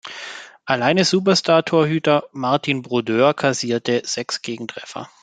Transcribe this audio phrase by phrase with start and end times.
[0.65, 5.07] Alleine Superstar-Torhüter Martin Brodeur kassierte sechs Gegentreffer.